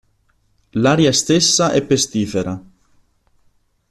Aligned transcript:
L'aria 0.71 1.11
stessa 1.11 1.71
è 1.73 1.83
pestifera. 1.85 2.59